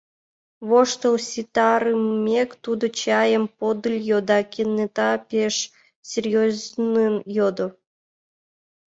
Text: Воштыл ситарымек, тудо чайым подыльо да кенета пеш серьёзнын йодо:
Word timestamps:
Воштыл 0.69 1.15
ситарымек, 1.29 2.49
тудо 2.63 2.85
чайым 2.99 3.45
подыльо 3.57 4.19
да 4.29 4.37
кенета 4.51 5.11
пеш 5.29 5.55
серьёзнын 6.09 7.13
йодо: 7.37 7.67